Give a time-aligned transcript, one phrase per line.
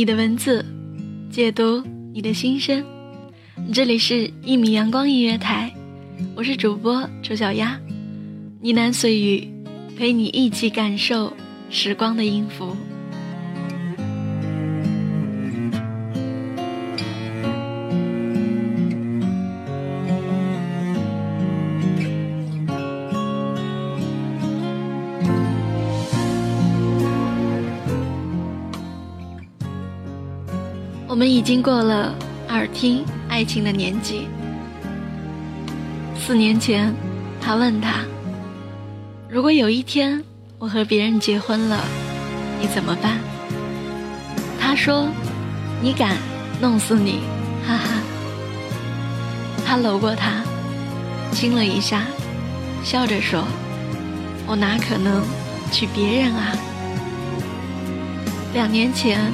[0.00, 0.64] 你的文字，
[1.30, 2.82] 解读你的心声。
[3.70, 5.70] 这里是《一米阳光音乐台》，
[6.34, 7.78] 我是主播丑小鸭。
[8.62, 9.46] 呢喃碎语，
[9.98, 11.30] 陪你一起感受
[11.68, 12.74] 时光的音符。
[31.10, 32.14] 我们已经过了
[32.50, 34.28] 耳听爱情的年纪。
[36.16, 36.94] 四年前，
[37.40, 38.04] 他问他
[39.28, 40.22] ：“如果有一天
[40.56, 41.80] 我和别人结婚了，
[42.60, 43.18] 你怎么办？”
[44.60, 45.08] 他说
[45.82, 46.16] ：“你敢，
[46.60, 47.18] 弄死你！”
[47.66, 48.00] 哈哈。
[49.66, 50.44] 他搂过她，
[51.32, 52.04] 亲了一下，
[52.84, 53.42] 笑着说
[54.46, 55.24] ：“我哪可能
[55.72, 56.52] 娶别人啊？”
[58.54, 59.32] 两年前，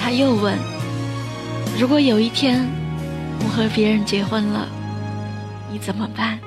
[0.00, 0.56] 他又问。
[1.78, 2.64] 如果有一天
[3.40, 4.68] 我和别人结婚了，
[5.70, 6.38] 你怎么办？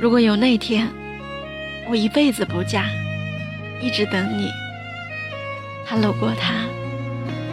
[0.00, 0.88] 如果有那天，
[1.88, 2.86] 我一辈子不嫁，
[3.82, 4.48] 一直等你。
[5.86, 6.64] 他搂过她，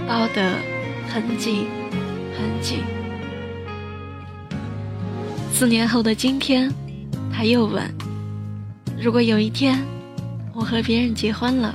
[0.08, 0.54] 抱得
[1.10, 1.68] 很紧
[2.38, 2.84] 很紧。
[5.52, 6.72] 四年后的今天，
[7.34, 7.84] 他又问：
[9.02, 9.80] 如果有一天
[10.54, 11.74] 我和别人结婚了，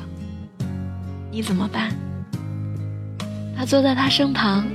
[1.32, 1.90] 你怎么办？
[3.62, 4.66] 他坐在他身旁，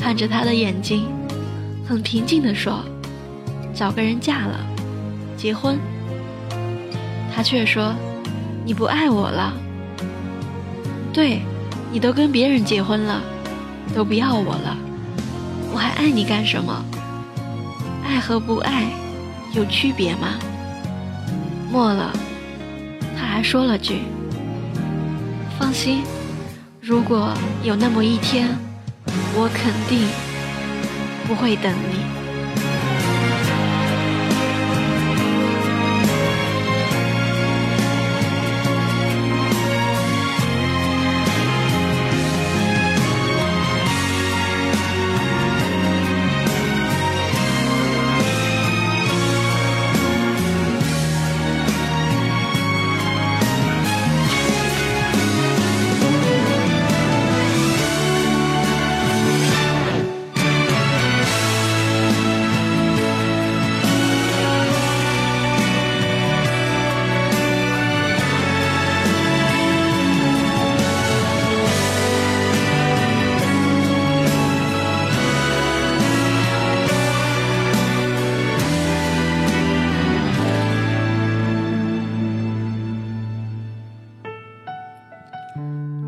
[0.00, 1.04] 看着他的眼睛，
[1.86, 2.82] 很平静地说
[3.76, 4.58] ：“找个人嫁了，
[5.36, 5.78] 结婚。”
[7.36, 7.94] 他却说
[8.64, 9.52] ：“你不爱我了。”
[11.12, 11.42] 对，
[11.92, 13.20] 你都跟别人结婚了，
[13.94, 14.74] 都不要我了，
[15.74, 16.82] 我还爱你干什么？
[18.02, 18.86] 爱和不爱
[19.52, 20.28] 有区别吗？
[21.70, 22.10] 末了，
[23.20, 23.98] 他还说了句
[25.60, 26.02] ：“放心。”
[26.86, 28.46] 如果有那么一天，
[29.34, 30.06] 我肯定
[31.26, 32.23] 不会等你。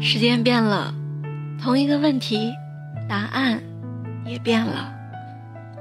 [0.08, 0.94] 时间变了，
[1.60, 2.54] 同一个问题，
[3.08, 3.60] 答案
[4.24, 4.94] 也变了。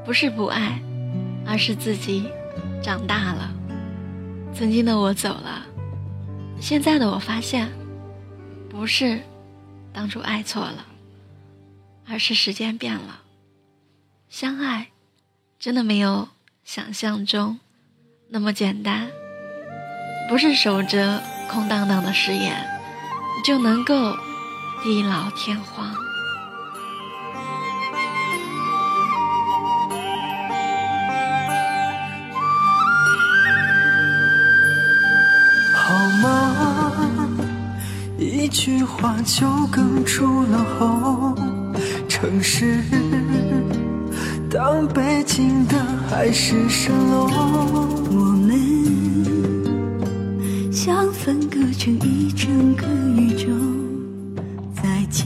[0.04, 0.82] 不是不爱，
[1.46, 2.28] 而是自己
[2.82, 3.54] 长大了。
[4.52, 5.64] 曾经的我走了，
[6.60, 7.70] 现在的我发现，
[8.68, 9.20] 不是
[9.94, 10.84] 当初爱错了，
[12.10, 13.22] 而是时间变了。
[14.28, 14.88] 相爱
[15.60, 16.30] 真的没有
[16.64, 17.60] 想象中
[18.30, 19.08] 那么简单，
[20.28, 22.75] 不是守着空荡荡的誓言。
[23.46, 23.94] 就能够
[24.84, 25.86] 地老天荒。
[35.76, 37.28] 好吗？
[38.18, 41.36] 一句话就哽住了喉。
[42.10, 42.82] 城市
[44.50, 45.78] 当背景的
[46.10, 47.85] 海市蜃楼，
[50.86, 52.86] 像分割成一整个
[53.20, 53.48] 宇宙。
[54.76, 55.26] 再见，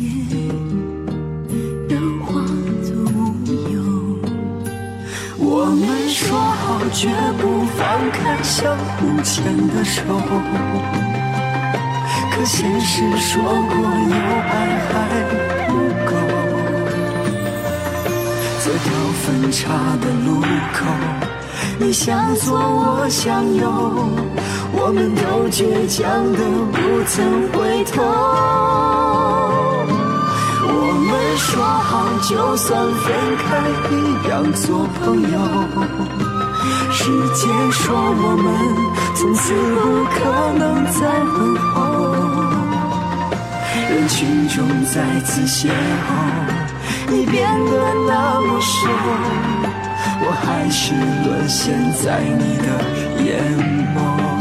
[1.90, 2.42] 都化
[2.82, 3.36] 作乌
[3.70, 3.76] 有。
[5.38, 6.80] 我们说好。
[6.94, 10.02] 绝不放开相互牵的手，
[12.32, 14.16] 可现实说过有
[14.48, 14.90] 爱还
[15.68, 15.74] 不
[16.10, 16.12] 够。
[18.64, 18.88] 在掉
[19.22, 19.62] 分岔
[20.02, 20.42] 的路
[20.74, 20.80] 口，
[21.80, 23.70] 你向左我向右，
[24.90, 26.02] 我们都倔强
[26.34, 26.40] 的
[26.74, 28.02] 不曾回头。
[30.66, 30.74] 我
[31.06, 33.46] 们说好，就算分开，
[33.94, 33.94] 一
[34.28, 35.38] 样做朋友。
[36.92, 37.06] 时
[37.36, 38.50] 间说我们
[39.14, 39.78] 从此不
[40.10, 40.18] 可
[40.58, 41.00] 能再
[41.38, 41.38] 问
[41.70, 41.78] 候，
[43.92, 44.18] 人群
[44.50, 45.72] 中再次邂逅，
[47.10, 48.90] 你变得那么瘦，
[50.22, 52.68] 我还是沦陷在你的
[53.24, 53.30] 眼
[53.96, 54.39] 眸。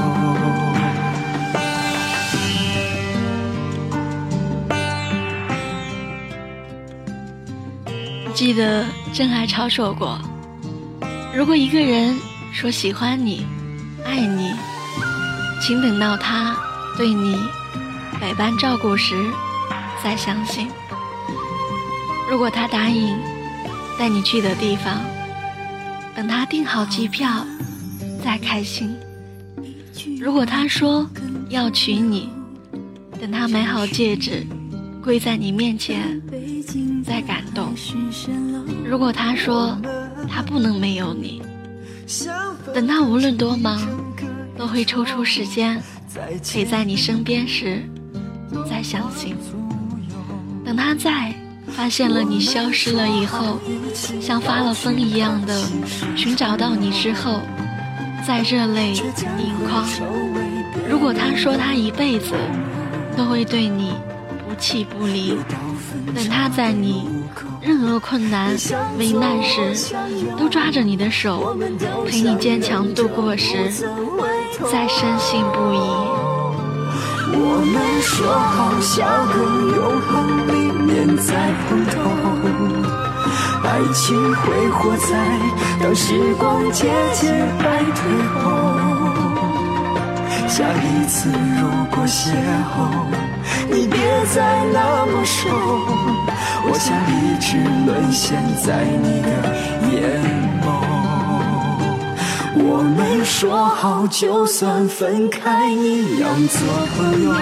[8.58, 10.18] 得郑海潮说过
[11.32, 12.18] ：“如果一个人
[12.52, 13.46] 说喜欢你、
[14.04, 14.52] 爱你，
[15.62, 16.56] 请等到他
[16.96, 17.38] 对你
[18.20, 19.14] 百般照顾时
[20.02, 20.66] 再相信。
[22.28, 23.16] 如果他答应
[23.96, 25.00] 带你去的地方，
[26.16, 27.46] 等他订好机票
[28.24, 28.92] 再开心。
[30.20, 31.08] 如果他说
[31.48, 32.28] 要娶你，
[33.20, 34.44] 等他买好戒指。”
[35.00, 36.20] 跪在你面前，
[37.08, 37.72] 在感动。
[38.84, 39.76] 如果他说
[40.28, 41.40] 他不能没有你，
[42.74, 43.80] 等他无论多忙，
[44.58, 45.82] 都会抽出时间
[46.52, 47.82] 陪在你身边时，
[48.68, 49.34] 再相信。
[50.64, 51.34] 等他在
[51.68, 53.58] 发现了你消失了以后，
[54.20, 55.64] 像发了疯一样的
[56.14, 57.40] 寻找到你之后，
[58.26, 59.88] 再热泪盈眶。
[60.90, 62.34] 如果他说他一辈子
[63.16, 63.94] 都会对你。
[64.58, 65.38] 弃不离，
[66.14, 67.08] 等他在你
[67.62, 68.56] 任何困难、
[68.98, 69.94] 危难时，
[70.36, 71.56] 都抓着你的手，
[72.06, 73.70] 陪你坚强度过时，
[74.70, 75.78] 再深信不疑。
[77.30, 79.36] 我们说好笑跟
[79.76, 80.12] 永恒
[80.48, 80.52] 里
[80.84, 81.30] 面再
[81.68, 81.94] 碰头，
[83.64, 85.10] 爱情会活在
[85.80, 87.64] 当时光渐渐败
[87.94, 88.00] 退
[88.34, 88.40] 后。
[90.48, 91.62] 下一次如
[91.94, 92.32] 果邂
[92.74, 92.76] 逅。
[93.70, 93.98] 你别
[94.34, 95.48] 再那么瘦，
[96.64, 99.28] 我想一直沦陷在你的
[99.90, 99.96] 眼
[100.60, 100.64] 眸。
[102.54, 106.58] 我们说好，就算分开一样做
[106.94, 107.32] 朋友。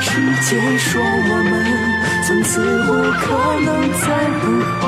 [0.00, 0.10] 时
[0.48, 1.52] 间说我们
[2.26, 3.24] 从此不可
[3.60, 3.68] 能
[4.00, 4.04] 再
[4.40, 4.44] 问
[4.80, 4.82] 候。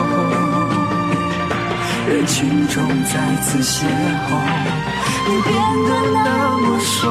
[2.08, 2.74] 人群中
[3.04, 3.12] 再
[3.42, 4.32] 次邂逅，
[5.26, 5.52] 你变
[5.84, 5.90] 得
[6.24, 6.26] 那
[6.58, 7.02] 么瘦。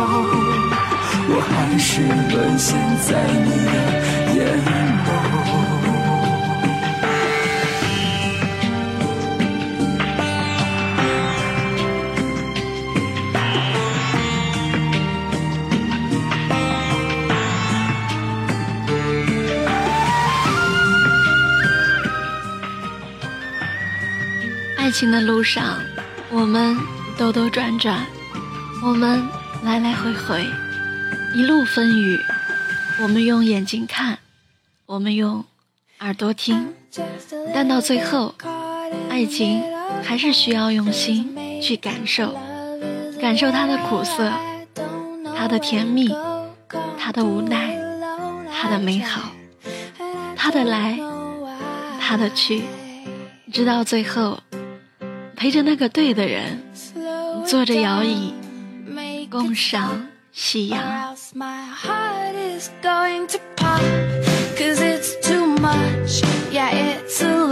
[1.28, 2.02] 我还是
[2.34, 3.10] 沦陷在
[3.44, 3.72] 你的
[4.36, 4.40] 眼
[5.04, 5.08] 眸。
[24.78, 25.80] 爱情的路上，
[26.30, 26.78] 我们
[27.18, 28.06] 兜兜转转，
[28.84, 29.28] 我们
[29.64, 30.46] 来来回回。
[31.36, 32.18] 一路风雨，
[33.02, 34.20] 我们用眼睛看，
[34.86, 35.44] 我们用
[36.00, 36.74] 耳朵听，
[37.54, 38.34] 但到最后，
[39.10, 39.62] 爱情
[40.02, 42.34] 还是需要用心去感受，
[43.20, 44.32] 感受它的苦涩，
[45.36, 46.10] 它的甜蜜，
[46.98, 47.78] 它的无奈，
[48.50, 49.30] 它的美好，
[50.38, 50.98] 它的来，
[52.00, 52.64] 它的去，
[53.52, 54.40] 直到最后，
[55.36, 56.64] 陪着那个对的人，
[57.46, 58.34] 坐着摇椅，
[59.30, 60.08] 共赏。
[60.36, 61.16] 夕阳。
[64.58, 66.22] Cause it's too much,
[66.52, 67.45] yeah, it's a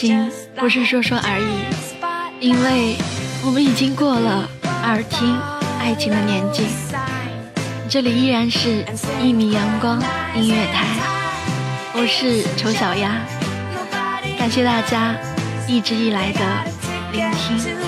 [0.00, 2.96] 情不是说说而已，因为
[3.44, 4.48] 我们已经过了
[4.82, 5.36] 耳听
[5.78, 6.64] 爱情的年纪。
[7.86, 8.82] 这里依然是
[9.22, 10.02] 一米阳光
[10.34, 10.86] 音乐台，
[11.92, 13.12] 我是丑小鸭，
[14.38, 15.14] 感谢大家
[15.68, 16.40] 一直以来的
[17.12, 17.79] 聆听。